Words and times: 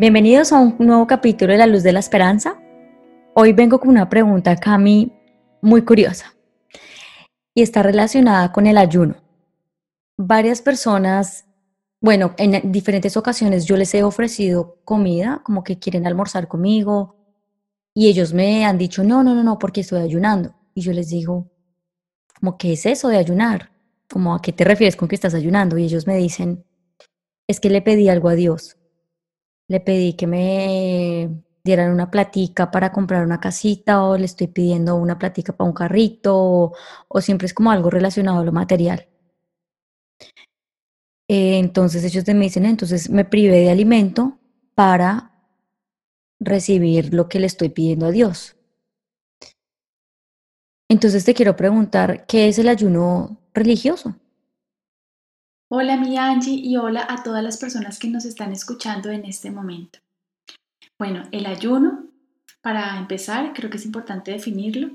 Bienvenidos 0.00 0.50
a 0.54 0.60
un 0.60 0.76
nuevo 0.78 1.06
capítulo 1.06 1.52
de 1.52 1.58
La 1.58 1.66
Luz 1.66 1.82
de 1.82 1.92
la 1.92 1.98
Esperanza. 1.98 2.58
Hoy 3.34 3.52
vengo 3.52 3.78
con 3.78 3.90
una 3.90 4.08
pregunta, 4.08 4.56
Cami, 4.56 5.12
muy 5.60 5.82
curiosa 5.82 6.34
y 7.54 7.60
está 7.60 7.82
relacionada 7.82 8.50
con 8.50 8.66
el 8.66 8.78
ayuno. 8.78 9.16
Varias 10.16 10.62
personas, 10.62 11.44
bueno, 12.00 12.34
en 12.38 12.72
diferentes 12.72 13.18
ocasiones 13.18 13.66
yo 13.66 13.76
les 13.76 13.92
he 13.92 14.02
ofrecido 14.02 14.78
comida, 14.86 15.42
como 15.44 15.62
que 15.62 15.78
quieren 15.78 16.06
almorzar 16.06 16.48
conmigo, 16.48 17.16
y 17.92 18.08
ellos 18.08 18.32
me 18.32 18.64
han 18.64 18.78
dicho, 18.78 19.04
no, 19.04 19.22
no, 19.22 19.34
no, 19.34 19.44
no, 19.44 19.58
porque 19.58 19.82
estoy 19.82 20.00
ayunando. 20.00 20.54
Y 20.72 20.80
yo 20.80 20.94
les 20.94 21.10
digo, 21.10 21.50
como, 22.38 22.56
¿qué 22.56 22.72
es 22.72 22.86
eso 22.86 23.08
de 23.08 23.18
ayunar? 23.18 23.70
Como, 24.10 24.34
¿a 24.34 24.40
qué 24.40 24.54
te 24.54 24.64
refieres 24.64 24.96
con 24.96 25.08
que 25.08 25.16
estás 25.16 25.34
ayunando? 25.34 25.76
Y 25.76 25.84
ellos 25.84 26.06
me 26.06 26.16
dicen, 26.16 26.64
es 27.46 27.60
que 27.60 27.68
le 27.68 27.82
pedí 27.82 28.08
algo 28.08 28.30
a 28.30 28.34
Dios 28.34 28.79
le 29.70 29.78
pedí 29.78 30.14
que 30.14 30.26
me 30.26 31.30
dieran 31.62 31.92
una 31.92 32.10
platica 32.10 32.72
para 32.72 32.90
comprar 32.90 33.24
una 33.24 33.38
casita 33.38 34.02
o 34.02 34.18
le 34.18 34.24
estoy 34.24 34.48
pidiendo 34.48 34.96
una 34.96 35.16
platica 35.16 35.52
para 35.52 35.68
un 35.68 35.74
carrito 35.74 36.72
o, 37.08 37.20
siempre 37.20 37.46
es 37.46 37.54
como 37.54 37.70
algo 37.70 37.88
relacionado 37.88 38.40
a 38.40 38.44
lo 38.44 38.50
material. 38.50 39.06
Eh, 41.28 41.60
entonces 41.60 42.02
ellos 42.04 42.24
me 42.26 42.46
dicen, 42.46 42.66
entonces 42.66 43.08
me 43.10 43.24
privé 43.24 43.60
de 43.60 43.70
alimento 43.70 44.40
para 44.74 45.30
recibir 46.40 47.14
lo 47.14 47.28
que 47.28 47.38
le 47.38 47.46
estoy 47.46 47.68
pidiendo 47.68 48.06
a 48.06 48.10
Dios. 48.10 48.56
Entonces 50.88 51.24
te 51.24 51.34
quiero 51.34 51.54
preguntar, 51.54 52.26
¿qué 52.26 52.48
es 52.48 52.58
el 52.58 52.68
ayuno 52.68 53.38
religioso? 53.54 54.16
Hola 55.72 55.96
mi 55.96 56.16
Angie 56.16 56.54
y 56.56 56.76
hola 56.76 57.06
a 57.08 57.22
todas 57.22 57.44
las 57.44 57.56
personas 57.56 58.00
que 58.00 58.08
nos 58.08 58.24
están 58.24 58.50
escuchando 58.50 59.08
en 59.10 59.24
este 59.24 59.52
momento. 59.52 60.00
Bueno, 60.98 61.22
el 61.30 61.46
ayuno, 61.46 62.06
para 62.60 62.98
empezar, 62.98 63.52
creo 63.54 63.70
que 63.70 63.76
es 63.76 63.86
importante 63.86 64.32
definirlo 64.32 64.90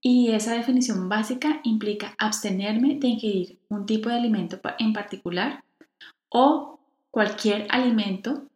y 0.00 0.32
esa 0.32 0.52
definición 0.52 1.08
básica 1.08 1.60
implica 1.62 2.16
abstenerme 2.18 2.98
de 2.98 3.06
ingerir 3.06 3.58
un 3.68 3.86
tipo 3.86 4.08
de 4.08 4.16
alimento 4.16 4.60
en 4.80 4.92
particular 4.92 5.62
o 6.28 6.80
cualquier 7.12 7.68
alimento 7.70 8.48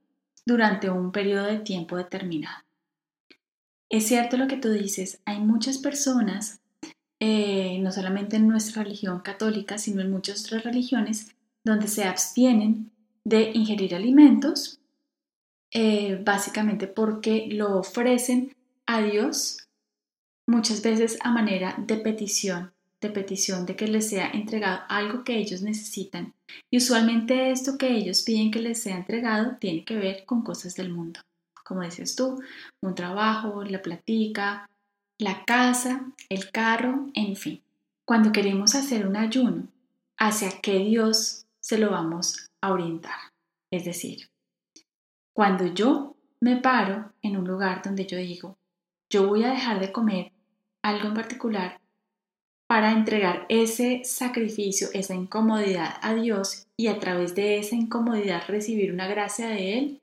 durante 0.45 0.91
un 0.91 1.12
periodo 1.12 1.47
de 1.47 1.61
tiempo 1.61 1.97
determinado. 1.97 2.64
Es 3.89 4.09
cierto 4.09 4.39
lo 4.39 4.48
que 4.48 4.57
tú 4.57 4.70
dices, 4.70 5.20
hay 5.25 5.39
muchas 5.39 5.79
personas, 5.79 6.59
eh, 7.20 7.79
no 7.79 7.92
solamente 7.92 8.39
en 8.39 8.48
nuestra 8.48 8.83
religión 8.83 9.20
católica, 9.20 9.79
sino 9.79 10.01
en 10.01 10.11
muchas 10.11 10.45
otras 10.45 10.64
religiones, 10.64 11.31
donde 11.65 11.89
se 11.89 12.05
abstienen 12.05 12.91
de 13.25 13.51
ingerir 13.55 13.95
alimentos, 13.95 14.81
eh, 15.73 16.20
básicamente 16.23 16.87
porque 16.87 17.48
lo 17.51 17.79
ofrecen 17.79 18.55
a 18.87 19.03
Dios 19.03 19.67
muchas 20.47 20.83
veces 20.83 21.19
a 21.23 21.33
manera 21.33 21.75
de 21.79 21.97
petición, 21.97 22.73
de 23.01 23.11
petición 23.11 23.67
de 23.67 23.77
que 23.77 23.89
les 23.89 24.09
sea 24.09 24.31
entregado 24.31 24.83
algo 24.89 25.25
que 25.25 25.37
ellos 25.37 25.62
necesitan. 25.62 26.35
Y 26.70 26.77
usualmente 26.77 27.51
esto 27.51 27.79
que 27.79 27.97
ellos 27.97 28.23
piden 28.23 28.51
que 28.51 28.61
les 28.61 28.83
sea 28.83 28.97
entregado 28.97 29.57
tiene 29.59 29.85
que 29.85 29.97
ver 29.97 30.25
con 30.27 30.42
cosas 30.42 30.75
del 30.75 30.92
mundo. 30.92 31.20
Como 31.65 31.83
dices 31.83 32.15
tú, 32.15 32.42
un 32.83 32.95
trabajo, 32.95 33.65
la 33.65 33.81
platica, 33.81 34.69
la 35.19 35.45
casa, 35.45 36.12
el 36.29 36.51
carro, 36.51 37.11
en 37.15 37.37
fin. 37.37 37.62
Cuando 38.05 38.33
queremos 38.33 38.75
hacer 38.75 39.07
un 39.07 39.17
ayuno 39.17 39.67
hacia 40.19 40.61
que 40.61 40.79
Dios 40.81 41.44
se 41.65 41.79
lo 41.79 41.91
vamos 41.91 42.51
a 42.61 42.73
orientar. 42.73 43.19
Es 43.73 43.87
decir, 43.87 44.29
cuando 45.33 45.73
yo 45.73 46.15
me 46.41 46.59
paro 46.59 47.15
en 47.23 47.39
un 47.39 47.47
lugar 47.47 47.81
donde 47.83 48.05
yo 48.05 48.19
digo, 48.19 48.59
yo 49.11 49.27
voy 49.27 49.45
a 49.45 49.51
dejar 49.51 49.80
de 49.80 49.91
comer 49.91 50.33
algo 50.83 51.08
en 51.08 51.14
particular 51.14 51.80
para 52.69 52.92
entregar 52.92 53.47
ese 53.48 54.02
sacrificio, 54.05 54.89
esa 54.92 55.14
incomodidad 55.14 55.95
a 56.02 56.14
Dios 56.14 56.67
y 56.77 56.89
a 56.89 56.98
través 56.98 57.35
de 57.35 57.58
esa 57.58 57.77
incomodidad 57.77 58.42
recibir 58.46 58.92
una 58.92 59.08
gracia 59.08 59.48
de 59.48 59.79
Él, 59.79 60.02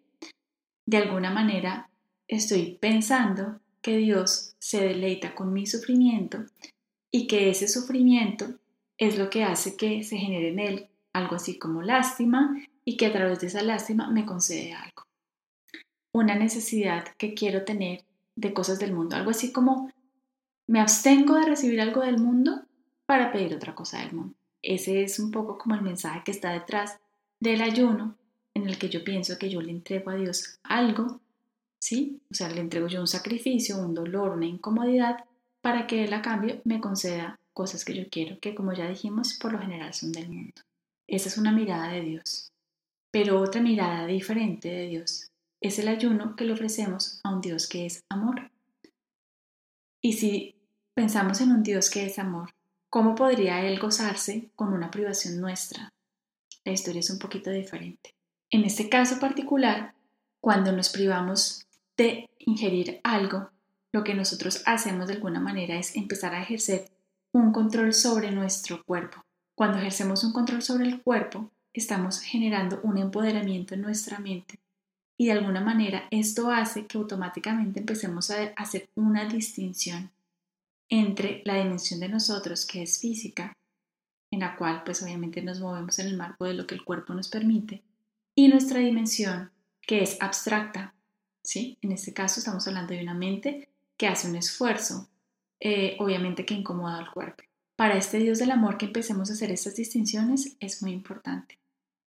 de 0.87 0.97
alguna 0.97 1.29
manera 1.29 1.91
estoy 2.27 2.77
pensando 2.81 3.59
que 3.83 3.97
Dios 3.97 4.55
se 4.57 4.83
deleita 4.83 5.35
con 5.35 5.53
mi 5.53 5.67
sufrimiento 5.67 6.43
y 7.11 7.27
que 7.27 7.51
ese 7.51 7.67
sufrimiento 7.67 8.47
es 8.97 9.19
lo 9.19 9.29
que 9.29 9.43
hace 9.43 9.77
que 9.77 10.03
se 10.03 10.17
genere 10.17 10.49
en 10.49 10.59
Él 10.59 10.90
algo 11.13 11.35
así 11.35 11.59
como 11.59 11.81
lástima, 11.81 12.55
y 12.85 12.97
que 12.97 13.05
a 13.05 13.11
través 13.11 13.39
de 13.39 13.47
esa 13.47 13.61
lástima 13.61 14.09
me 14.09 14.25
concede 14.25 14.73
algo. 14.73 15.05
Una 16.13 16.35
necesidad 16.35 17.05
que 17.17 17.33
quiero 17.33 17.63
tener 17.63 18.03
de 18.35 18.53
cosas 18.53 18.79
del 18.79 18.93
mundo, 18.93 19.15
algo 19.15 19.31
así 19.31 19.51
como 19.51 19.91
me 20.67 20.79
abstengo 20.79 21.35
de 21.35 21.45
recibir 21.45 21.81
algo 21.81 22.01
del 22.01 22.17
mundo 22.17 22.63
para 23.05 23.31
pedir 23.31 23.53
otra 23.53 23.75
cosa 23.75 23.99
del 23.99 24.13
mundo. 24.13 24.35
Ese 24.61 25.03
es 25.03 25.19
un 25.19 25.31
poco 25.31 25.57
como 25.57 25.75
el 25.75 25.81
mensaje 25.81 26.21
que 26.23 26.31
está 26.31 26.51
detrás 26.51 26.99
del 27.39 27.61
ayuno 27.61 28.15
en 28.53 28.67
el 28.67 28.77
que 28.77 28.89
yo 28.89 29.03
pienso 29.03 29.37
que 29.37 29.49
yo 29.49 29.61
le 29.61 29.71
entrego 29.71 30.11
a 30.11 30.15
Dios 30.15 30.59
algo, 30.63 31.19
¿sí? 31.79 32.21
O 32.31 32.33
sea, 32.33 32.49
le 32.49 32.61
entrego 32.61 32.87
yo 32.87 33.01
un 33.01 33.07
sacrificio, 33.07 33.77
un 33.77 33.93
dolor, 33.93 34.29
una 34.29 34.45
incomodidad 34.45 35.25
para 35.61 35.87
que 35.87 36.03
Él 36.03 36.13
a 36.13 36.21
cambio 36.21 36.61
me 36.63 36.79
conceda 36.79 37.39
cosas 37.53 37.83
que 37.85 37.95
yo 37.95 38.03
quiero, 38.09 38.39
que 38.39 38.55
como 38.55 38.73
ya 38.73 38.87
dijimos, 38.87 39.37
por 39.41 39.53
lo 39.53 39.59
general 39.59 39.93
son 39.93 40.11
del 40.11 40.29
mundo. 40.29 40.61
Esa 41.07 41.29
es 41.29 41.37
una 41.37 41.51
mirada 41.51 41.89
de 41.89 42.01
Dios. 42.01 42.51
Pero 43.11 43.41
otra 43.41 43.61
mirada 43.61 44.07
diferente 44.07 44.69
de 44.69 44.87
Dios 44.87 45.31
es 45.59 45.77
el 45.79 45.87
ayuno 45.87 46.35
que 46.35 46.45
le 46.45 46.53
ofrecemos 46.53 47.19
a 47.23 47.33
un 47.33 47.41
Dios 47.41 47.67
que 47.67 47.85
es 47.85 48.03
amor. 48.09 48.51
Y 50.01 50.13
si 50.13 50.55
pensamos 50.93 51.41
en 51.41 51.51
un 51.51 51.63
Dios 51.63 51.89
que 51.89 52.05
es 52.05 52.17
amor, 52.17 52.53
¿cómo 52.89 53.13
podría 53.15 53.65
Él 53.65 53.79
gozarse 53.79 54.49
con 54.55 54.73
una 54.73 54.89
privación 54.89 55.39
nuestra? 55.39 55.93
La 56.63 56.71
historia 56.71 56.99
es 56.99 57.09
un 57.09 57.19
poquito 57.19 57.51
diferente. 57.51 58.15
En 58.49 58.63
este 58.63 58.89
caso 58.89 59.19
particular, 59.19 59.93
cuando 60.39 60.71
nos 60.71 60.89
privamos 60.89 61.65
de 61.97 62.29
ingerir 62.39 62.99
algo, 63.03 63.51
lo 63.91 64.03
que 64.03 64.13
nosotros 64.13 64.63
hacemos 64.65 65.07
de 65.07 65.15
alguna 65.15 65.39
manera 65.39 65.77
es 65.77 65.95
empezar 65.95 66.33
a 66.33 66.41
ejercer 66.41 66.89
un 67.33 67.51
control 67.51 67.93
sobre 67.93 68.31
nuestro 68.31 68.83
cuerpo. 68.83 69.23
Cuando 69.61 69.77
ejercemos 69.77 70.23
un 70.23 70.33
control 70.33 70.63
sobre 70.63 70.87
el 70.87 71.03
cuerpo, 71.03 71.51
estamos 71.71 72.19
generando 72.19 72.79
un 72.81 72.97
empoderamiento 72.97 73.75
en 73.75 73.81
nuestra 73.81 74.17
mente 74.17 74.57
y 75.19 75.27
de 75.27 75.33
alguna 75.33 75.61
manera 75.61 76.07
esto 76.09 76.49
hace 76.49 76.87
que 76.87 76.97
automáticamente 76.97 77.79
empecemos 77.79 78.31
a 78.31 78.53
hacer 78.57 78.89
una 78.95 79.25
distinción 79.25 80.09
entre 80.89 81.43
la 81.45 81.57
dimensión 81.57 81.99
de 81.99 82.09
nosotros 82.09 82.65
que 82.65 82.81
es 82.81 82.99
física, 82.99 83.55
en 84.31 84.39
la 84.39 84.55
cual 84.55 84.81
pues 84.83 85.03
obviamente 85.03 85.43
nos 85.43 85.59
movemos 85.59 85.99
en 85.99 86.07
el 86.07 86.17
marco 86.17 86.45
de 86.45 86.55
lo 86.55 86.65
que 86.65 86.73
el 86.73 86.83
cuerpo 86.83 87.13
nos 87.13 87.29
permite, 87.29 87.83
y 88.33 88.47
nuestra 88.47 88.79
dimensión 88.79 89.51
que 89.83 90.01
es 90.01 90.17
abstracta, 90.21 90.95
¿sí? 91.43 91.77
En 91.83 91.91
este 91.91 92.13
caso 92.13 92.39
estamos 92.39 92.67
hablando 92.67 92.95
de 92.95 93.03
una 93.03 93.13
mente 93.13 93.69
que 93.95 94.07
hace 94.07 94.27
un 94.27 94.37
esfuerzo, 94.37 95.07
eh, 95.59 95.97
obviamente 95.99 96.47
que 96.47 96.55
incomoda 96.55 96.97
al 96.97 97.11
cuerpo. 97.11 97.43
Para 97.81 97.97
este 97.97 98.19
Dios 98.19 98.37
del 98.37 98.51
amor 98.51 98.77
que 98.77 98.85
empecemos 98.85 99.31
a 99.31 99.33
hacer 99.33 99.49
estas 99.49 99.73
distinciones 99.73 100.55
es 100.59 100.83
muy 100.83 100.91
importante. 100.91 101.57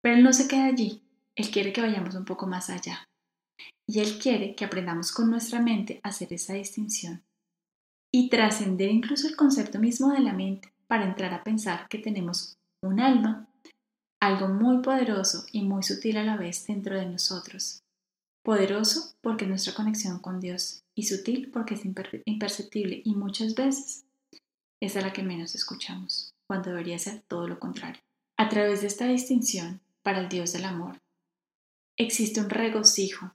Pero 0.00 0.14
Él 0.14 0.22
no 0.22 0.32
se 0.32 0.46
queda 0.46 0.66
allí, 0.66 1.02
Él 1.34 1.50
quiere 1.50 1.72
que 1.72 1.80
vayamos 1.80 2.14
un 2.14 2.24
poco 2.24 2.46
más 2.46 2.70
allá. 2.70 3.08
Y 3.84 3.98
Él 3.98 4.20
quiere 4.20 4.54
que 4.54 4.64
aprendamos 4.64 5.10
con 5.10 5.28
nuestra 5.28 5.60
mente 5.60 5.98
a 6.04 6.10
hacer 6.10 6.32
esa 6.32 6.52
distinción 6.52 7.24
y 8.12 8.28
trascender 8.28 8.88
incluso 8.88 9.26
el 9.26 9.34
concepto 9.34 9.80
mismo 9.80 10.12
de 10.12 10.20
la 10.20 10.32
mente 10.32 10.72
para 10.86 11.06
entrar 11.06 11.34
a 11.34 11.42
pensar 11.42 11.88
que 11.88 11.98
tenemos 11.98 12.56
un 12.80 13.00
alma, 13.00 13.48
algo 14.20 14.46
muy 14.46 14.80
poderoso 14.80 15.44
y 15.50 15.62
muy 15.62 15.82
sutil 15.82 16.18
a 16.18 16.22
la 16.22 16.36
vez 16.36 16.68
dentro 16.68 16.96
de 16.96 17.06
nosotros. 17.06 17.82
Poderoso 18.44 19.16
porque 19.20 19.42
es 19.42 19.48
nuestra 19.48 19.74
conexión 19.74 20.20
con 20.20 20.38
Dios 20.38 20.84
y 20.94 21.02
sutil 21.02 21.50
porque 21.50 21.74
es 21.74 21.84
imperceptible 21.84 23.02
y 23.04 23.16
muchas 23.16 23.56
veces 23.56 24.04
es 24.84 24.96
a 24.96 25.00
la 25.00 25.12
que 25.12 25.22
menos 25.22 25.54
escuchamos, 25.54 26.34
cuando 26.46 26.70
debería 26.70 26.98
ser 26.98 27.22
todo 27.26 27.48
lo 27.48 27.58
contrario. 27.58 28.00
A 28.36 28.48
través 28.48 28.80
de 28.80 28.88
esta 28.88 29.06
distinción, 29.06 29.80
para 30.02 30.20
el 30.20 30.28
Dios 30.28 30.52
del 30.52 30.64
amor, 30.64 31.00
existe 31.96 32.40
un 32.40 32.50
regocijo, 32.50 33.34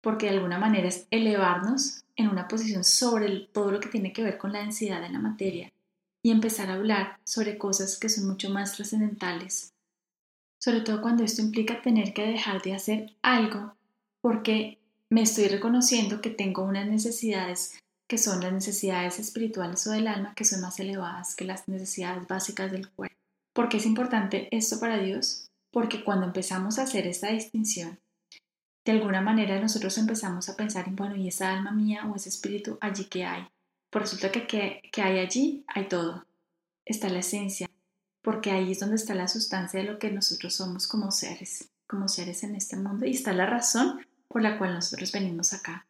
porque 0.00 0.26
de 0.26 0.36
alguna 0.36 0.58
manera 0.58 0.88
es 0.88 1.06
elevarnos 1.10 2.04
en 2.16 2.28
una 2.28 2.48
posición 2.48 2.84
sobre 2.84 3.30
todo 3.52 3.70
lo 3.70 3.80
que 3.80 3.88
tiene 3.88 4.12
que 4.12 4.22
ver 4.22 4.38
con 4.38 4.52
la 4.52 4.60
densidad 4.60 5.00
de 5.00 5.10
la 5.10 5.18
materia 5.18 5.72
y 6.22 6.30
empezar 6.30 6.70
a 6.70 6.74
hablar 6.74 7.20
sobre 7.24 7.58
cosas 7.58 7.98
que 7.98 8.08
son 8.08 8.26
mucho 8.26 8.50
más 8.50 8.74
trascendentales, 8.74 9.72
sobre 10.58 10.80
todo 10.80 11.00
cuando 11.00 11.24
esto 11.24 11.42
implica 11.42 11.82
tener 11.82 12.12
que 12.12 12.26
dejar 12.26 12.62
de 12.62 12.74
hacer 12.74 13.16
algo 13.22 13.76
porque 14.20 14.78
me 15.10 15.22
estoy 15.22 15.48
reconociendo 15.48 16.20
que 16.20 16.30
tengo 16.30 16.62
unas 16.62 16.86
necesidades 16.86 17.78
que 18.06 18.18
son 18.18 18.40
las 18.40 18.52
necesidades 18.52 19.18
espirituales 19.18 19.86
o 19.86 19.92
del 19.92 20.06
alma 20.06 20.34
que 20.34 20.44
son 20.44 20.60
más 20.60 20.78
elevadas 20.80 21.34
que 21.34 21.44
las 21.44 21.68
necesidades 21.68 22.26
básicas 22.26 22.70
del 22.70 22.90
cuerpo. 22.90 23.16
¿Por 23.52 23.68
qué 23.68 23.78
es 23.78 23.86
importante 23.86 24.48
esto 24.50 24.80
para 24.80 24.98
Dios? 24.98 25.50
Porque 25.70 26.04
cuando 26.04 26.26
empezamos 26.26 26.78
a 26.78 26.82
hacer 26.82 27.06
esta 27.06 27.28
distinción 27.28 27.98
de 28.84 28.92
alguna 28.92 29.22
manera 29.22 29.58
nosotros 29.60 29.96
empezamos 29.96 30.48
a 30.48 30.56
pensar 30.56 30.86
en, 30.86 30.96
bueno, 30.96 31.16
¿y 31.16 31.28
esa 31.28 31.50
alma 31.50 31.72
mía 31.72 32.06
o 32.06 32.16
ese 32.16 32.28
espíritu 32.28 32.76
allí 32.80 33.06
que 33.06 33.24
hay? 33.24 33.46
Pues 33.90 34.04
resulta 34.04 34.30
que, 34.30 34.46
que, 34.46 34.82
que 34.92 35.02
hay 35.02 35.18
allí, 35.18 35.64
hay 35.68 35.88
todo. 35.88 36.26
Está 36.84 37.08
la 37.08 37.20
esencia, 37.20 37.70
porque 38.20 38.50
ahí 38.50 38.72
es 38.72 38.80
donde 38.80 38.96
está 38.96 39.14
la 39.14 39.28
sustancia 39.28 39.80
de 39.80 39.86
lo 39.86 39.98
que 39.98 40.10
nosotros 40.10 40.54
somos 40.54 40.86
como 40.86 41.10
seres, 41.10 41.70
como 41.86 42.08
seres 42.08 42.42
en 42.42 42.56
este 42.56 42.76
mundo, 42.76 43.06
y 43.06 43.12
está 43.12 43.32
la 43.32 43.46
razón 43.46 44.04
por 44.28 44.42
la 44.42 44.58
cual 44.58 44.74
nosotros 44.74 45.12
venimos 45.12 45.54
acá. 45.54 45.86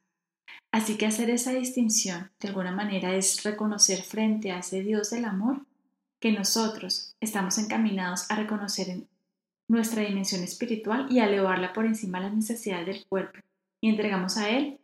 Así 0.75 0.97
que 0.97 1.06
hacer 1.06 1.31
esa 1.31 1.53
distinción 1.53 2.32
de 2.41 2.49
alguna 2.49 2.73
manera 2.73 3.15
es 3.15 3.44
reconocer 3.44 4.03
frente 4.03 4.50
a 4.50 4.59
ese 4.59 4.82
Dios 4.82 5.11
del 5.11 5.25
amor 5.25 5.65
que 6.19 6.32
nosotros 6.32 7.15
estamos 7.21 7.59
encaminados 7.59 8.29
a 8.29 8.35
reconocer 8.35 8.88
en 8.88 9.06
nuestra 9.69 10.03
dimensión 10.03 10.43
espiritual 10.43 11.06
y 11.09 11.21
a 11.21 11.26
elevarla 11.26 11.73
por 11.73 11.87
encima 11.87 12.19
de 12.19 12.25
las 12.25 12.35
necesidades 12.35 12.87
del 12.87 13.06
cuerpo 13.06 13.38
y 13.81 13.88
entregamos 13.88 14.37
a 14.37 14.50
Él 14.50 14.81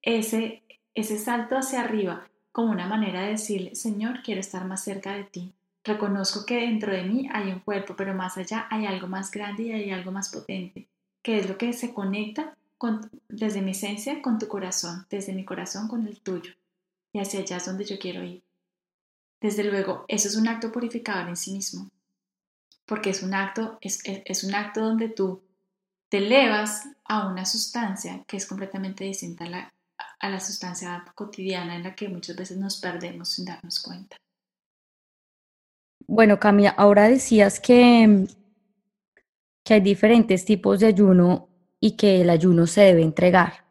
ese, 0.00 0.62
ese 0.94 1.18
salto 1.18 1.58
hacia 1.58 1.82
arriba 1.82 2.26
como 2.50 2.72
una 2.72 2.86
manera 2.86 3.20
de 3.20 3.32
decirle, 3.32 3.74
Señor, 3.74 4.22
quiero 4.22 4.40
estar 4.40 4.64
más 4.64 4.82
cerca 4.82 5.12
de 5.12 5.24
ti. 5.24 5.52
Reconozco 5.84 6.46
que 6.46 6.60
dentro 6.60 6.90
de 6.90 7.02
mí 7.02 7.28
hay 7.30 7.52
un 7.52 7.60
cuerpo, 7.60 7.94
pero 7.96 8.14
más 8.14 8.38
allá 8.38 8.66
hay 8.70 8.86
algo 8.86 9.08
más 9.08 9.30
grande 9.30 9.64
y 9.64 9.72
hay 9.72 9.90
algo 9.90 10.10
más 10.10 10.30
potente, 10.30 10.88
que 11.20 11.36
es 11.36 11.46
lo 11.46 11.58
que 11.58 11.74
se 11.74 11.92
conecta 11.92 12.56
desde 13.28 13.62
mi 13.62 13.72
esencia 13.72 14.20
con 14.22 14.38
tu 14.38 14.48
corazón, 14.48 15.06
desde 15.10 15.32
mi 15.32 15.44
corazón 15.44 15.88
con 15.88 16.06
el 16.06 16.20
tuyo. 16.20 16.52
Y 17.12 17.20
hacia 17.20 17.40
allá 17.40 17.56
es 17.56 17.66
donde 17.66 17.84
yo 17.84 17.98
quiero 17.98 18.22
ir. 18.24 18.42
Desde 19.40 19.64
luego, 19.64 20.04
eso 20.08 20.28
es 20.28 20.36
un 20.36 20.48
acto 20.48 20.72
purificador 20.72 21.28
en 21.28 21.36
sí 21.36 21.52
mismo, 21.52 21.90
porque 22.86 23.10
es 23.10 23.22
un 23.22 23.34
acto, 23.34 23.78
es, 23.80 24.00
es 24.04 24.44
un 24.44 24.54
acto 24.54 24.80
donde 24.80 25.08
tú 25.08 25.42
te 26.08 26.18
elevas 26.18 26.88
a 27.04 27.28
una 27.28 27.44
sustancia 27.44 28.24
que 28.26 28.36
es 28.36 28.46
completamente 28.46 29.04
distinta 29.04 29.44
a 29.44 29.48
la, 29.48 29.74
a 30.18 30.30
la 30.30 30.40
sustancia 30.40 31.04
cotidiana 31.14 31.76
en 31.76 31.82
la 31.82 31.94
que 31.94 32.08
muchas 32.08 32.36
veces 32.36 32.56
nos 32.56 32.80
perdemos 32.80 33.30
sin 33.30 33.44
darnos 33.44 33.80
cuenta. 33.80 34.16
Bueno, 36.06 36.38
Camila, 36.38 36.70
ahora 36.70 37.08
decías 37.08 37.60
que, 37.60 38.26
que 39.62 39.74
hay 39.74 39.80
diferentes 39.80 40.44
tipos 40.44 40.80
de 40.80 40.86
ayuno 40.86 41.48
y 41.84 41.98
que 41.98 42.22
el 42.22 42.30
ayuno 42.30 42.66
se 42.66 42.80
debe 42.80 43.02
entregar. 43.02 43.66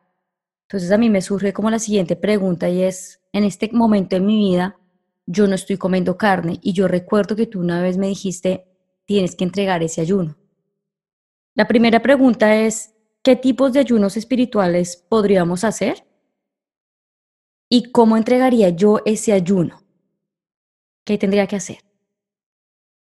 Entonces 0.67 0.91
a 0.91 0.99
mí 0.99 1.09
me 1.09 1.23
surge 1.23 1.51
como 1.51 1.71
la 1.71 1.79
siguiente 1.79 2.15
pregunta 2.15 2.69
y 2.69 2.83
es, 2.83 3.23
en 3.31 3.43
este 3.43 3.71
momento 3.73 4.15
de 4.15 4.21
mi 4.21 4.37
vida, 4.37 4.77
yo 5.25 5.47
no 5.47 5.55
estoy 5.55 5.77
comiendo 5.77 6.15
carne 6.15 6.59
y 6.61 6.73
yo 6.73 6.87
recuerdo 6.87 7.35
que 7.35 7.47
tú 7.47 7.59
una 7.59 7.81
vez 7.81 7.97
me 7.97 8.07
dijiste, 8.07 8.67
tienes 9.05 9.35
que 9.35 9.45
entregar 9.45 9.81
ese 9.81 10.01
ayuno. 10.01 10.37
La 11.55 11.67
primera 11.67 12.03
pregunta 12.03 12.55
es, 12.55 12.93
¿qué 13.23 13.35
tipos 13.35 13.73
de 13.73 13.79
ayunos 13.79 14.15
espirituales 14.15 14.95
podríamos 14.95 15.63
hacer? 15.63 16.05
¿Y 17.67 17.91
cómo 17.91 18.15
entregaría 18.15 18.69
yo 18.69 18.99
ese 19.05 19.33
ayuno? 19.33 19.81
¿Qué 21.03 21.17
tendría 21.17 21.47
que 21.47 21.55
hacer? 21.55 21.79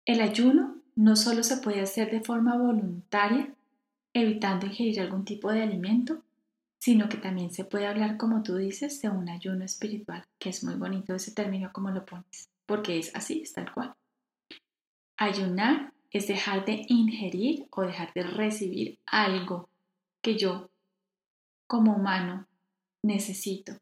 El 0.04 0.20
ayuno 0.20 0.84
no 0.94 1.16
solo 1.16 1.42
se 1.42 1.56
puede 1.56 1.80
hacer 1.80 2.12
de 2.12 2.20
forma 2.20 2.56
voluntaria, 2.56 3.56
evitando 4.14 4.66
ingerir 4.66 5.00
algún 5.00 5.24
tipo 5.24 5.52
de 5.52 5.62
alimento, 5.62 6.22
sino 6.78 7.08
que 7.08 7.16
también 7.16 7.50
se 7.50 7.64
puede 7.64 7.86
hablar, 7.86 8.16
como 8.16 8.42
tú 8.42 8.56
dices, 8.56 9.02
de 9.02 9.08
un 9.08 9.28
ayuno 9.28 9.64
espiritual, 9.64 10.24
que 10.38 10.50
es 10.50 10.62
muy 10.64 10.76
bonito 10.76 11.14
ese 11.14 11.32
término 11.32 11.70
como 11.72 11.90
lo 11.90 12.06
pones, 12.06 12.48
porque 12.66 12.98
es 12.98 13.14
así, 13.14 13.42
es 13.42 13.52
tal 13.52 13.72
cual. 13.72 13.94
Ayunar 15.16 15.92
es 16.10 16.28
dejar 16.28 16.64
de 16.64 16.86
ingerir 16.88 17.66
o 17.70 17.82
dejar 17.82 18.12
de 18.14 18.22
recibir 18.22 18.98
algo 19.06 19.68
que 20.22 20.38
yo 20.38 20.70
como 21.66 21.96
humano 21.96 22.46
necesito. 23.02 23.72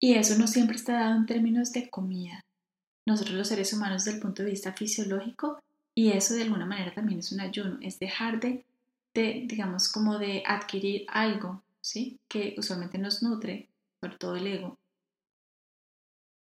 Y 0.00 0.14
eso 0.14 0.38
no 0.38 0.46
siempre 0.46 0.76
está 0.76 0.94
dado 0.94 1.16
en 1.16 1.26
términos 1.26 1.72
de 1.72 1.88
comida. 1.88 2.44
Nosotros 3.06 3.36
los 3.36 3.48
seres 3.48 3.72
humanos 3.72 4.04
desde 4.04 4.16
el 4.16 4.22
punto 4.22 4.42
de 4.42 4.50
vista 4.50 4.72
fisiológico, 4.72 5.60
y 5.94 6.10
eso 6.10 6.34
de 6.34 6.42
alguna 6.42 6.66
manera 6.66 6.92
también 6.92 7.20
es 7.20 7.32
un 7.32 7.40
ayuno, 7.40 7.78
es 7.80 7.98
dejar 7.98 8.40
de, 8.40 8.64
de 9.16 9.44
digamos, 9.46 9.90
como 9.90 10.18
de 10.18 10.42
adquirir 10.46 11.06
algo, 11.08 11.62
¿sí? 11.80 12.18
Que 12.28 12.54
usualmente 12.58 12.98
nos 12.98 13.22
nutre, 13.22 13.68
por 13.98 14.16
todo 14.18 14.36
el 14.36 14.46
ego, 14.46 14.78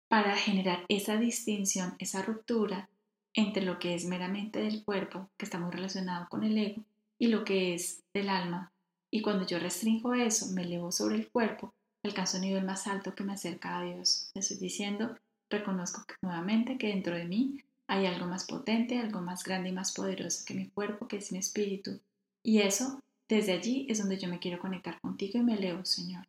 para 0.07 0.35
generar 0.35 0.85
esa 0.87 1.17
distinción, 1.17 1.95
esa 1.99 2.21
ruptura 2.21 2.89
entre 3.33 3.63
lo 3.63 3.79
que 3.79 3.95
es 3.95 4.05
meramente 4.05 4.59
del 4.59 4.83
cuerpo, 4.83 5.29
que 5.37 5.45
está 5.45 5.59
muy 5.59 5.71
relacionado 5.71 6.27
con 6.29 6.43
el 6.43 6.57
ego, 6.57 6.83
y 7.17 7.27
lo 7.27 7.43
que 7.43 7.73
es 7.73 8.01
del 8.13 8.29
alma. 8.29 8.71
Y 9.11 9.21
cuando 9.21 9.45
yo 9.45 9.59
restringo 9.59 10.13
eso, 10.13 10.47
me 10.53 10.63
elevo 10.63 10.91
sobre 10.91 11.15
el 11.15 11.29
cuerpo, 11.29 11.73
alcanzo 12.03 12.37
un 12.37 12.43
nivel 12.43 12.63
más 12.63 12.87
alto 12.87 13.15
que 13.15 13.23
me 13.23 13.33
acerca 13.33 13.77
a 13.77 13.83
Dios. 13.83 14.31
Le 14.33 14.41
estoy 14.41 14.57
diciendo, 14.57 15.17
reconozco 15.49 16.03
nuevamente 16.21 16.77
que 16.77 16.87
dentro 16.87 17.15
de 17.15 17.25
mí 17.25 17.57
hay 17.87 18.05
algo 18.05 18.27
más 18.27 18.45
potente, 18.45 18.99
algo 18.99 19.21
más 19.21 19.43
grande 19.43 19.69
y 19.69 19.73
más 19.73 19.91
poderoso 19.93 20.43
que 20.45 20.53
mi 20.53 20.69
cuerpo, 20.69 21.07
que 21.07 21.17
es 21.17 21.31
mi 21.31 21.39
espíritu. 21.39 21.99
Y 22.49 22.61
eso, 22.63 23.03
desde 23.27 23.53
allí 23.53 23.85
es 23.89 23.99
donde 23.99 24.17
yo 24.17 24.27
me 24.27 24.39
quiero 24.39 24.57
conectar 24.57 24.99
contigo 25.01 25.37
y 25.37 25.43
me 25.43 25.53
elevo, 25.53 25.85
Señor. 25.85 26.27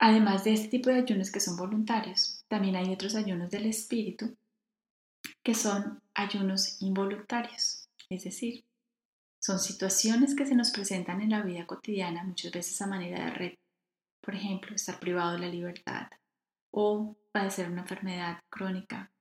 Además 0.00 0.42
de 0.42 0.54
este 0.54 0.66
tipo 0.66 0.90
de 0.90 0.96
ayunos 0.96 1.30
que 1.30 1.38
son 1.38 1.56
voluntarios, 1.56 2.44
también 2.48 2.74
hay 2.74 2.92
otros 2.92 3.14
ayunos 3.14 3.52
del 3.52 3.66
espíritu 3.66 4.36
que 5.44 5.54
son 5.54 6.02
ayunos 6.14 6.82
involuntarios, 6.82 7.88
es 8.10 8.24
decir, 8.24 8.64
son 9.38 9.60
situaciones 9.60 10.34
que 10.34 10.46
se 10.46 10.56
nos 10.56 10.72
presentan 10.72 11.20
en 11.20 11.30
la 11.30 11.42
vida 11.42 11.64
cotidiana 11.64 12.24
muchas 12.24 12.50
veces 12.50 12.82
a 12.82 12.88
manera 12.88 13.24
de 13.24 13.30
red. 13.30 13.54
Por 14.20 14.34
ejemplo, 14.34 14.74
estar 14.74 14.98
privado 14.98 15.34
de 15.34 15.38
la 15.38 15.46
libertad 15.46 16.08
o 16.72 17.16
padecer 17.30 17.70
una 17.70 17.82
enfermedad 17.82 18.40
crónica 18.50 19.12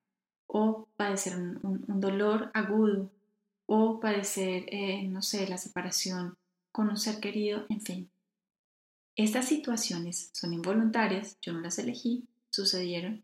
o 0.48 0.88
padecer 0.98 1.38
un, 1.38 1.84
dolor 2.02 2.50
agudo 2.56 3.12
o 3.66 4.00
padecer, 4.00 4.66
eh, 4.68 5.04
no 5.08 5.22
sé, 5.22 5.48
la 5.48 5.58
separación 5.58 6.38
con 6.72 6.90
un 6.90 6.98
ser 6.98 7.20
querido, 7.20 7.66
en 7.70 7.82
fin. 7.82 8.12
Estas 9.16 9.48
situaciones 9.48 10.32
son 10.34 10.54
involuntarias, 10.54 11.38
yo 11.42 11.54
no 11.54 11.60
las 11.60 11.78
elegí, 11.78 12.28
sucedieron, 12.50 13.24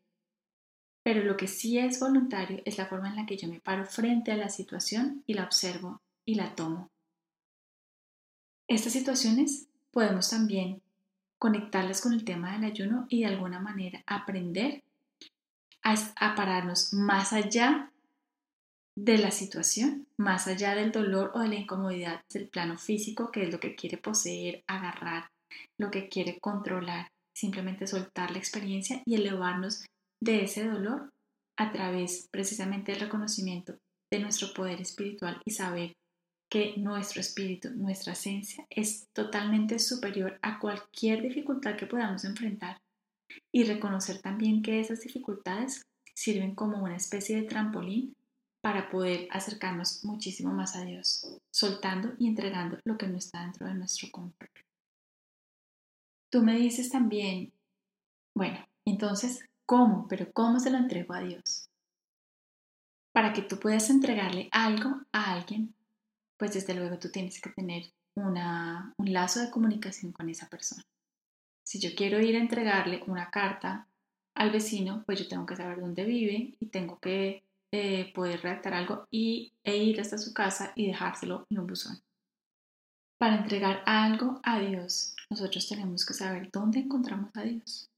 pero 1.03 1.23
lo 1.23 1.37
que 1.37 1.47
sí 1.47 1.79
es 1.79 1.99
voluntario 1.99 2.61
es 2.65 2.77
la 2.77 2.85
forma 2.85 3.09
en 3.09 3.15
la 3.15 3.25
que 3.25 3.37
yo 3.37 3.47
me 3.47 3.59
paro 3.59 3.85
frente 3.85 4.31
a 4.31 4.37
la 4.37 4.49
situación 4.49 5.23
y 5.25 5.33
la 5.33 5.45
observo 5.45 6.01
y 6.25 6.35
la 6.35 6.55
tomo. 6.55 6.91
Estas 8.67 8.93
situaciones 8.93 9.67
podemos 9.91 10.29
también 10.29 10.83
conectarlas 11.39 12.01
con 12.01 12.13
el 12.13 12.25
tema 12.25 12.51
del 12.53 12.65
ayuno 12.65 13.07
y 13.09 13.21
de 13.21 13.27
alguna 13.27 13.59
manera 13.59 14.03
aprender 14.05 14.83
a, 15.81 15.95
a 16.17 16.35
pararnos 16.35 16.93
más 16.93 17.33
allá 17.33 17.88
de 19.01 19.17
la 19.17 19.31
situación, 19.31 20.07
más 20.17 20.47
allá 20.47 20.75
del 20.75 20.91
dolor 20.91 21.31
o 21.33 21.39
de 21.39 21.47
la 21.47 21.55
incomodidad 21.55 22.21
del 22.31 22.49
plano 22.49 22.77
físico, 22.77 23.31
que 23.31 23.43
es 23.43 23.51
lo 23.51 23.59
que 23.59 23.73
quiere 23.73 23.97
poseer, 23.97 24.63
agarrar, 24.67 25.29
lo 25.79 25.89
que 25.89 26.09
quiere 26.09 26.37
controlar, 26.39 27.07
simplemente 27.33 27.87
soltar 27.87 28.31
la 28.31 28.39
experiencia 28.39 29.01
y 29.05 29.15
elevarnos 29.15 29.85
de 30.21 30.43
ese 30.43 30.67
dolor 30.67 31.09
a 31.57 31.71
través 31.71 32.27
precisamente 32.29 32.91
del 32.91 33.01
reconocimiento 33.01 33.77
de 34.11 34.19
nuestro 34.19 34.53
poder 34.53 34.81
espiritual 34.81 35.41
y 35.45 35.51
saber 35.51 35.93
que 36.51 36.75
nuestro 36.77 37.21
espíritu, 37.21 37.69
nuestra 37.75 38.13
esencia 38.13 38.65
es 38.69 39.07
totalmente 39.13 39.79
superior 39.79 40.39
a 40.41 40.59
cualquier 40.59 41.21
dificultad 41.21 41.77
que 41.77 41.85
podamos 41.85 42.25
enfrentar. 42.25 42.77
Y 43.53 43.63
reconocer 43.63 44.19
también 44.21 44.61
que 44.63 44.79
esas 44.79 45.01
dificultades 45.01 45.83
sirven 46.15 46.55
como 46.55 46.83
una 46.83 46.97
especie 46.97 47.35
de 47.37 47.47
trampolín 47.47 48.13
para 48.61 48.89
poder 48.89 49.27
acercarnos 49.31 50.03
muchísimo 50.03 50.53
más 50.53 50.75
a 50.75 50.83
Dios, 50.83 51.25
soltando 51.51 52.13
y 52.17 52.27
entregando 52.27 52.77
lo 52.83 52.97
que 52.97 53.07
no 53.07 53.17
está 53.17 53.41
dentro 53.41 53.67
de 53.67 53.73
nuestro 53.73 54.09
control. 54.11 54.49
Tú 56.29 56.43
me 56.43 56.57
dices 56.57 56.89
también, 56.89 57.53
bueno, 58.35 58.59
entonces, 58.85 59.43
¿cómo? 59.65 60.07
Pero 60.07 60.31
¿cómo 60.33 60.59
se 60.59 60.69
lo 60.69 60.77
entrego 60.77 61.13
a 61.13 61.21
Dios? 61.21 61.69
Para 63.13 63.33
que 63.33 63.41
tú 63.41 63.59
puedas 63.59 63.89
entregarle 63.89 64.49
algo 64.51 65.01
a 65.11 65.33
alguien, 65.33 65.73
pues 66.37 66.53
desde 66.53 66.75
luego 66.75 66.99
tú 66.99 67.09
tienes 67.09 67.41
que 67.41 67.49
tener 67.49 67.83
una, 68.15 68.93
un 68.97 69.11
lazo 69.13 69.39
de 69.39 69.49
comunicación 69.49 70.11
con 70.11 70.29
esa 70.29 70.47
persona. 70.47 70.83
Si 71.63 71.79
yo 71.79 71.95
quiero 71.95 72.19
ir 72.19 72.35
a 72.35 72.39
entregarle 72.39 73.03
una 73.07 73.29
carta 73.29 73.87
al 74.35 74.51
vecino, 74.51 75.03
pues 75.05 75.19
yo 75.19 75.27
tengo 75.27 75.45
que 75.45 75.55
saber 75.55 75.79
dónde 75.79 76.03
vive 76.03 76.55
y 76.59 76.67
tengo 76.67 76.99
que 76.99 77.43
eh, 77.71 78.11
poder 78.13 78.41
redactar 78.41 78.73
algo 78.73 79.07
y, 79.11 79.53
e 79.63 79.77
ir 79.77 80.01
hasta 80.01 80.17
su 80.17 80.33
casa 80.33 80.73
y 80.75 80.87
dejárselo 80.87 81.45
en 81.49 81.59
un 81.59 81.67
buzón. 81.67 82.01
Para 83.19 83.35
entregar 83.35 83.83
algo 83.85 84.39
a 84.43 84.59
Dios, 84.59 85.15
nosotros 85.29 85.67
tenemos 85.67 86.05
que 86.05 86.13
saber 86.13 86.49
dónde 86.51 86.79
encontramos 86.79 87.29
a 87.35 87.43
Dios. 87.43 87.89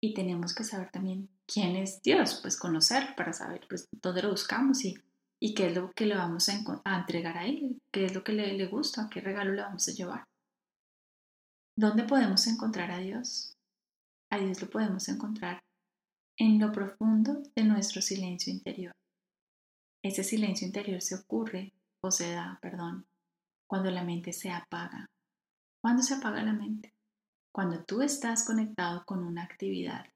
Y 0.00 0.14
tenemos 0.14 0.54
que 0.54 0.62
saber 0.62 0.90
también 0.90 1.30
quién 1.46 1.74
es 1.74 2.02
Dios, 2.02 2.38
pues 2.42 2.56
conocer 2.56 3.16
para 3.16 3.32
saber 3.32 3.66
pues, 3.68 3.88
dónde 4.02 4.22
lo 4.22 4.30
buscamos 4.30 4.84
y, 4.84 4.94
y 5.40 5.54
qué 5.54 5.68
es 5.68 5.74
lo 5.74 5.90
que 5.92 6.06
le 6.06 6.14
vamos 6.14 6.48
a, 6.48 6.96
entregar 6.96 7.38
a 7.38 7.46
él, 7.46 7.80
qué 7.92 8.04
es 8.04 8.14
lo 8.14 8.22
que 8.22 8.32
le, 8.34 8.52
le 8.52 8.66
gusta, 8.66 9.08
qué 9.10 9.20
regalo 9.20 9.52
le 9.52 9.62
vamos 9.62 9.88
a 9.88 9.92
llevar. 9.92 10.24
¿Dónde 11.76 12.04
podemos 12.04 12.46
encontrar 12.46 12.92
a 12.92 12.98
Dios? 12.98 13.54
A 14.30 14.38
Dios 14.38 14.60
lo 14.62 14.70
podemos 14.70 15.08
encontrar 15.08 15.60
en 16.36 16.58
lo 16.58 16.72
profundo 16.72 17.42
de 17.54 17.64
nuestro 17.64 18.02
silencio 18.02 18.52
interior. 18.52 18.92
Ese 20.02 20.24
silencio 20.24 20.66
interior 20.66 21.00
se 21.00 21.14
ocurre 21.14 21.72
o 22.02 22.10
se 22.10 22.32
da, 22.32 22.58
perdón, 22.60 23.06
cuando 23.66 23.90
la 23.90 24.04
mente 24.04 24.32
se 24.32 24.50
apaga. 24.50 25.06
¿Cuándo 25.80 26.02
se 26.02 26.14
apaga 26.14 26.42
la 26.42 26.52
mente? 26.52 26.92
Cuando 27.52 27.84
tú 27.84 28.02
estás 28.02 28.44
conectado 28.44 29.04
con 29.06 29.24
una 29.24 29.42
actividad 29.42 30.06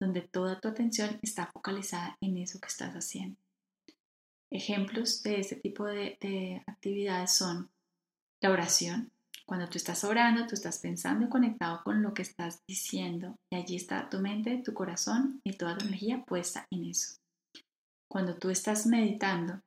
donde 0.00 0.22
toda 0.22 0.60
tu 0.60 0.68
atención 0.68 1.18
está 1.22 1.46
focalizada 1.52 2.16
en 2.20 2.36
eso 2.36 2.60
que 2.60 2.68
estás 2.68 2.94
haciendo. 2.94 3.38
Ejemplos 4.50 5.22
de 5.22 5.40
este 5.40 5.56
tipo 5.56 5.86
de, 5.86 6.18
de 6.20 6.62
actividades 6.66 7.32
son 7.32 7.70
la 8.42 8.50
oración. 8.50 9.10
Cuando 9.48 9.68
tú 9.68 9.78
estás 9.78 10.02
orando, 10.02 10.46
tú 10.46 10.54
estás 10.54 10.80
pensando 10.80 11.24
y 11.24 11.28
conectado 11.28 11.80
con 11.84 12.02
lo 12.02 12.12
que 12.12 12.22
estás 12.22 12.58
diciendo 12.68 13.36
y 13.52 13.56
allí 13.56 13.76
está 13.76 14.10
tu 14.10 14.18
mente, 14.18 14.60
tu 14.64 14.74
corazón 14.74 15.40
y 15.44 15.56
toda 15.56 15.78
tu 15.78 15.86
energía 15.86 16.24
puesta 16.24 16.66
en 16.72 16.86
eso. 16.86 17.16
Cuando 18.10 18.36
tú 18.36 18.50
estás 18.50 18.86
meditando, 18.86 19.60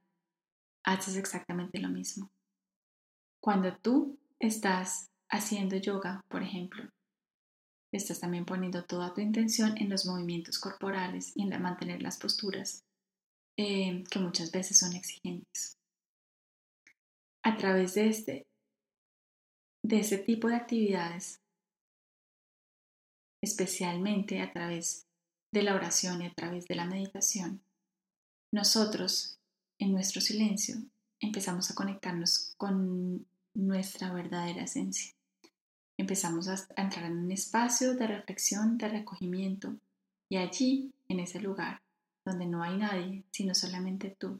haces 0.85 1.15
exactamente 1.15 1.79
lo 1.79 1.89
mismo. 1.89 2.29
Cuando 3.41 3.75
tú 3.77 4.17
estás 4.39 5.07
haciendo 5.31 5.77
yoga, 5.77 6.21
por 6.27 6.43
ejemplo, 6.43 6.89
estás 7.93 8.19
también 8.19 8.45
poniendo 8.45 8.83
toda 8.83 9.13
tu 9.13 9.21
intención 9.21 9.77
en 9.77 9.89
los 9.89 10.05
movimientos 10.05 10.59
corporales 10.59 11.31
y 11.35 11.43
en 11.43 11.61
mantener 11.61 12.01
las 12.01 12.17
posturas 12.17 12.83
eh, 13.57 14.03
que 14.09 14.19
muchas 14.19 14.51
veces 14.51 14.77
son 14.77 14.93
exigentes. 14.93 15.77
A 17.43 17.55
través 17.55 17.95
de 17.95 18.09
este, 18.09 18.48
de 19.83 19.99
ese 19.99 20.17
tipo 20.17 20.47
de 20.47 20.55
actividades, 20.55 21.41
especialmente 23.41 24.41
a 24.41 24.51
través 24.51 25.07
de 25.51 25.63
la 25.63 25.75
oración 25.75 26.21
y 26.21 26.27
a 26.27 26.33
través 26.33 26.67
de 26.67 26.75
la 26.75 26.85
meditación, 26.85 27.61
nosotros, 28.51 29.39
en 29.79 29.91
nuestro 29.91 30.21
silencio, 30.21 30.75
empezamos 31.19 31.69
a 31.69 31.75
conectarnos 31.75 32.53
con 32.57 33.25
nuestra 33.53 34.11
verdadera 34.11 34.63
esencia. 34.63 35.13
Empezamos 35.97 36.47
a 36.47 36.55
entrar 36.81 37.05
en 37.05 37.17
un 37.17 37.31
espacio 37.31 37.95
de 37.95 38.07
reflexión, 38.07 38.77
de 38.77 38.89
recogimiento, 38.89 39.75
y 40.31 40.37
allí, 40.37 40.93
en 41.07 41.19
ese 41.19 41.39
lugar, 41.39 41.81
donde 42.25 42.45
no 42.45 42.63
hay 42.63 42.77
nadie, 42.77 43.23
sino 43.31 43.55
solamente 43.55 44.15
tú, 44.17 44.39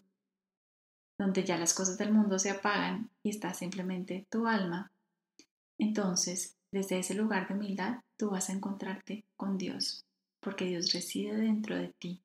donde 1.18 1.44
ya 1.44 1.58
las 1.58 1.74
cosas 1.74 1.98
del 1.98 2.14
mundo 2.14 2.40
se 2.40 2.52
apagan 2.52 3.10
y 3.24 3.30
está 3.30 3.54
simplemente 3.54 4.26
tu 4.30 4.48
alma, 4.48 4.92
entonces, 5.80 6.56
desde 6.72 7.00
ese 7.00 7.16
lugar 7.16 7.48
de 7.48 7.56
humildad, 7.56 8.02
tú 8.18 8.30
vas 8.30 8.50
a 8.50 8.54
encontrarte 8.54 9.26
con 9.36 9.58
Dios, 9.58 10.06
porque 10.40 10.66
Dios 10.66 10.94
reside 10.94 11.36
dentro 11.36 11.76
de 11.76 11.92
ti 12.00 12.22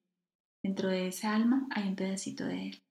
Dentro 0.65 0.89
de 0.89 1.09
esa 1.09 1.35
alma 1.35 1.69
hay 1.69 1.89
un 1.89 1.95
pedacito 1.95 2.47
de 2.47 2.69
Él. 2.69 2.83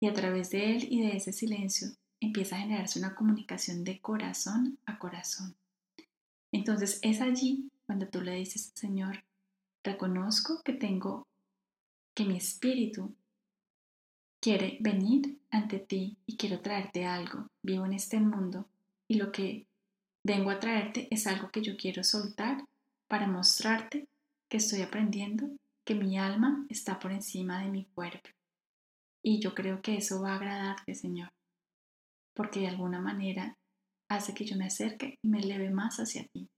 Y 0.00 0.08
a 0.08 0.14
través 0.14 0.48
de 0.48 0.74
Él 0.74 0.86
y 0.90 1.02
de 1.02 1.18
ese 1.18 1.34
silencio 1.34 1.88
empieza 2.18 2.56
a 2.56 2.60
generarse 2.60 2.98
una 2.98 3.14
comunicación 3.14 3.84
de 3.84 4.00
corazón 4.00 4.78
a 4.86 4.98
corazón. 4.98 5.54
Entonces 6.50 6.98
es 7.02 7.20
allí 7.20 7.68
cuando 7.84 8.08
tú 8.08 8.22
le 8.22 8.36
dices, 8.36 8.72
Señor, 8.74 9.22
reconozco 9.84 10.62
que 10.64 10.72
tengo, 10.72 11.26
que 12.14 12.24
mi 12.24 12.38
espíritu 12.38 13.14
quiere 14.40 14.78
venir 14.80 15.38
ante 15.50 15.78
ti 15.78 16.16
y 16.24 16.38
quiero 16.38 16.62
traerte 16.62 17.04
algo. 17.04 17.48
Vivo 17.62 17.84
en 17.84 17.92
este 17.92 18.18
mundo 18.18 18.66
y 19.10 19.14
lo 19.16 19.32
que 19.32 19.66
vengo 20.24 20.50
a 20.50 20.60
traerte 20.60 21.08
es 21.10 21.26
algo 21.26 21.50
que 21.50 21.62
yo 21.62 21.76
quiero 21.76 22.04
soltar 22.04 22.64
para 23.08 23.26
mostrarte 23.26 24.06
que 24.48 24.58
estoy 24.58 24.82
aprendiendo 24.82 25.48
que 25.84 25.96
mi 25.96 26.16
alma 26.16 26.64
está 26.68 27.00
por 27.00 27.10
encima 27.10 27.60
de 27.60 27.70
mi 27.70 27.86
cuerpo. 27.86 28.30
Y 29.24 29.40
yo 29.40 29.52
creo 29.52 29.82
que 29.82 29.96
eso 29.96 30.22
va 30.22 30.34
a 30.34 30.36
agradarte, 30.36 30.94
Señor, 30.94 31.28
porque 32.36 32.60
de 32.60 32.68
alguna 32.68 33.00
manera 33.00 33.58
hace 34.08 34.32
que 34.32 34.44
yo 34.44 34.56
me 34.56 34.66
acerque 34.66 35.16
y 35.24 35.28
me 35.28 35.40
eleve 35.40 35.70
más 35.70 35.98
hacia 35.98 36.28
ti. 36.28 36.48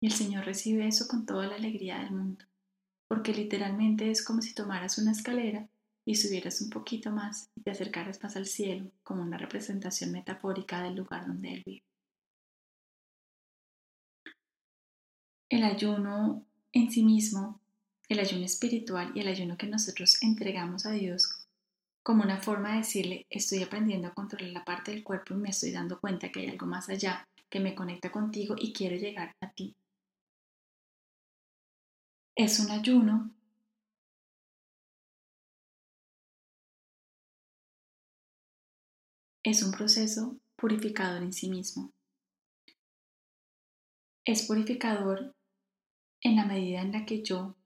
Y 0.00 0.06
el 0.06 0.12
Señor 0.12 0.44
recibe 0.44 0.86
eso 0.86 1.08
con 1.08 1.26
toda 1.26 1.48
la 1.48 1.56
alegría 1.56 1.98
del 1.98 2.12
mundo, 2.12 2.44
porque 3.08 3.34
literalmente 3.34 4.08
es 4.08 4.24
como 4.24 4.40
si 4.40 4.54
tomaras 4.54 4.98
una 4.98 5.10
escalera 5.10 5.68
y 6.04 6.14
subieras 6.16 6.60
un 6.60 6.70
poquito 6.70 7.10
más 7.10 7.50
y 7.56 7.62
te 7.62 7.70
acercaras 7.70 8.22
más 8.22 8.36
al 8.36 8.46
cielo, 8.46 8.90
como 9.02 9.22
una 9.22 9.38
representación 9.38 10.12
metafórica 10.12 10.82
del 10.82 10.96
lugar 10.96 11.26
donde 11.26 11.54
Él 11.54 11.62
vive. 11.64 11.84
El 15.48 15.64
ayuno 15.64 16.44
en 16.72 16.90
sí 16.90 17.02
mismo 17.02 17.62
el 18.12 18.20
ayuno 18.20 18.44
espiritual 18.44 19.12
y 19.14 19.20
el 19.20 19.28
ayuno 19.28 19.56
que 19.56 19.66
nosotros 19.66 20.22
entregamos 20.22 20.86
a 20.86 20.90
Dios 20.92 21.46
como 22.02 22.22
una 22.22 22.40
forma 22.40 22.72
de 22.72 22.78
decirle, 22.78 23.26
estoy 23.30 23.62
aprendiendo 23.62 24.08
a 24.08 24.14
controlar 24.14 24.50
la 24.50 24.64
parte 24.64 24.90
del 24.90 25.04
cuerpo 25.04 25.34
y 25.34 25.36
me 25.36 25.50
estoy 25.50 25.70
dando 25.70 26.00
cuenta 26.00 26.30
que 26.30 26.40
hay 26.40 26.48
algo 26.48 26.66
más 26.66 26.88
allá 26.88 27.24
que 27.48 27.60
me 27.60 27.74
conecta 27.74 28.10
contigo 28.10 28.56
y 28.58 28.72
quiero 28.72 28.96
llegar 28.96 29.32
a 29.40 29.50
ti. 29.52 29.76
Es 32.34 32.58
un 32.58 32.70
ayuno 32.70 33.30
es 39.42 39.62
un 39.62 39.72
proceso 39.72 40.38
purificador 40.56 41.22
en 41.22 41.32
sí 41.32 41.48
mismo. 41.48 41.90
Es 44.24 44.46
purificador 44.46 45.34
en 46.20 46.36
la 46.36 46.44
medida 46.44 46.80
en 46.80 46.92
la 46.92 47.04
que 47.04 47.22
yo 47.22 47.56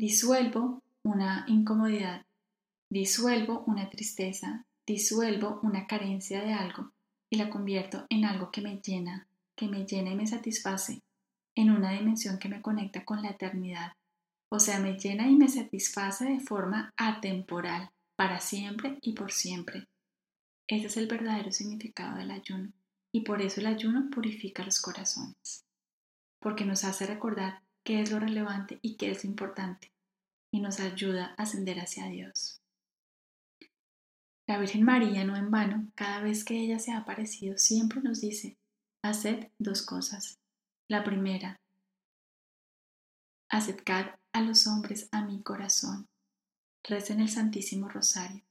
Disuelvo 0.00 0.84
una 1.02 1.44
incomodidad, 1.48 2.24
disuelvo 2.88 3.64
una 3.66 3.90
tristeza, 3.90 4.64
disuelvo 4.86 5.58
una 5.64 5.88
carencia 5.88 6.40
de 6.40 6.52
algo 6.52 6.92
y 7.28 7.36
la 7.36 7.50
convierto 7.50 8.06
en 8.08 8.24
algo 8.24 8.52
que 8.52 8.60
me 8.60 8.80
llena, 8.80 9.26
que 9.56 9.66
me 9.66 9.84
llena 9.86 10.10
y 10.10 10.14
me 10.14 10.28
satisface, 10.28 11.02
en 11.56 11.70
una 11.70 11.90
dimensión 11.90 12.38
que 12.38 12.48
me 12.48 12.62
conecta 12.62 13.04
con 13.04 13.22
la 13.22 13.30
eternidad. 13.30 13.90
O 14.52 14.60
sea, 14.60 14.78
me 14.78 14.96
llena 14.96 15.28
y 15.28 15.34
me 15.34 15.48
satisface 15.48 16.26
de 16.26 16.38
forma 16.38 16.92
atemporal, 16.96 17.90
para 18.14 18.38
siempre 18.38 18.98
y 19.02 19.14
por 19.14 19.32
siempre. 19.32 19.88
Ese 20.68 20.86
es 20.86 20.96
el 20.98 21.06
verdadero 21.06 21.50
significado 21.50 22.18
del 22.18 22.30
ayuno, 22.30 22.72
y 23.10 23.22
por 23.22 23.40
eso 23.40 23.60
el 23.60 23.66
ayuno 23.66 24.10
purifica 24.10 24.62
los 24.62 24.80
corazones, 24.80 25.64
porque 26.40 26.66
nos 26.66 26.84
hace 26.84 27.06
recordar 27.06 27.62
qué 27.84 28.02
es 28.02 28.12
lo 28.12 28.20
relevante 28.20 28.78
y 28.82 28.96
qué 28.96 29.10
es 29.10 29.24
lo 29.24 29.30
importante, 29.30 29.90
y 30.52 30.60
nos 30.60 30.78
ayuda 30.78 31.34
a 31.38 31.44
ascender 31.44 31.80
hacia 31.80 32.06
Dios. 32.08 32.60
La 34.46 34.58
Virgen 34.58 34.82
María, 34.82 35.24
no 35.24 35.36
en 35.36 35.50
vano, 35.50 35.90
cada 35.94 36.20
vez 36.20 36.44
que 36.44 36.58
ella 36.58 36.78
se 36.78 36.92
ha 36.92 36.98
aparecido, 36.98 37.56
siempre 37.56 38.00
nos 38.02 38.20
dice, 38.20 38.58
haced 39.02 39.48
dos 39.58 39.82
cosas. 39.82 40.38
La 40.86 41.02
primera, 41.02 41.60
acercad 43.50 44.18
a 44.32 44.42
los 44.42 44.66
hombres 44.66 45.08
a 45.12 45.24
mi 45.24 45.42
corazón. 45.42 46.08
Recen 46.82 47.20
el 47.20 47.28
Santísimo 47.28 47.88
Rosario. 47.88 48.47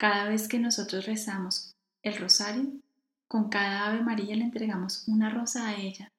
Cada 0.00 0.28
vez 0.28 0.48
que 0.48 0.58
nosotros 0.58 1.04
rezamos 1.04 1.76
el 2.02 2.16
rosario, 2.16 2.72
con 3.28 3.50
cada 3.50 3.86
Ave 3.86 4.02
María 4.02 4.34
le 4.34 4.44
entregamos 4.44 5.06
una 5.06 5.28
rosa 5.28 5.68
a 5.68 5.76
ella 5.76 6.10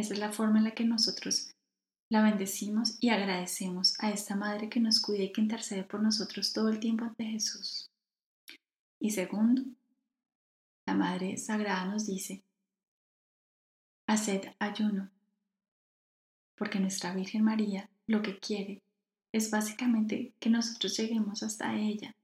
esa 0.00 0.14
es 0.14 0.20
la 0.20 0.32
forma 0.32 0.56
en 0.56 0.64
la 0.64 0.70
que 0.70 0.84
nosotros 0.84 1.50
la 2.08 2.22
bendecimos 2.22 2.96
y 3.00 3.10
agradecemos 3.10 4.00
a 4.00 4.10
esta 4.10 4.34
Madre 4.34 4.70
que 4.70 4.80
nos 4.80 4.98
cuida 4.98 5.24
y 5.24 5.30
que 5.30 5.42
intercede 5.42 5.84
por 5.84 6.02
nosotros 6.02 6.54
todo 6.54 6.70
el 6.70 6.80
tiempo 6.80 7.04
ante 7.04 7.24
Jesús. 7.24 7.90
Y 8.98 9.10
segundo, 9.10 9.62
la 10.86 10.94
Madre 10.94 11.36
Sagrada 11.36 11.84
nos 11.84 12.06
dice, 12.06 12.42
haced 14.06 14.54
ayuno, 14.58 15.10
porque 16.56 16.80
nuestra 16.80 17.14
Virgen 17.14 17.44
María 17.44 17.90
lo 18.06 18.22
que 18.22 18.38
quiere 18.38 18.82
es 19.32 19.50
básicamente 19.50 20.32
que 20.40 20.48
nosotros 20.48 20.96
lleguemos 20.96 21.42
hasta 21.42 21.76
ella, 21.76 22.16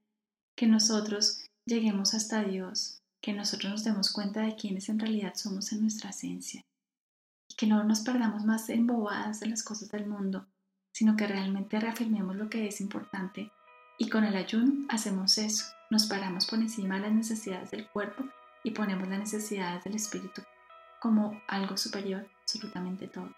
que 0.56 0.66
nosotros 0.66 1.44
lleguemos 1.66 2.14
hasta 2.14 2.42
Dios, 2.42 3.02
que 3.20 3.32
nosotros 3.32 3.72
nos 3.72 3.84
demos 3.84 4.12
cuenta 4.12 4.40
de 4.42 4.56
quiénes 4.56 4.88
en 4.88 4.98
realidad 4.98 5.34
somos 5.34 5.72
en 5.72 5.82
nuestra 5.82 6.10
esencia 6.10 6.64
que 7.56 7.66
no 7.66 7.82
nos 7.84 8.00
perdamos 8.00 8.44
más 8.44 8.68
en 8.68 8.86
bobadas 8.86 9.40
de 9.40 9.48
las 9.48 9.62
cosas 9.62 9.90
del 9.90 10.06
mundo, 10.06 10.46
sino 10.92 11.16
que 11.16 11.26
realmente 11.26 11.80
reafirmemos 11.80 12.36
lo 12.36 12.48
que 12.50 12.66
es 12.66 12.80
importante 12.80 13.50
y 13.98 14.10
con 14.10 14.24
el 14.24 14.36
ayuno 14.36 14.86
hacemos 14.90 15.38
eso, 15.38 15.64
nos 15.90 16.06
paramos 16.06 16.46
por 16.46 16.58
encima 16.58 16.96
de 16.96 17.02
las 17.02 17.12
necesidades 17.12 17.70
del 17.70 17.88
cuerpo 17.88 18.24
y 18.62 18.72
ponemos 18.72 19.08
las 19.08 19.18
necesidades 19.18 19.84
del 19.84 19.94
espíritu 19.94 20.42
como 21.00 21.40
algo 21.48 21.76
superior 21.76 22.28
absolutamente 22.42 23.08
todo. 23.08 23.30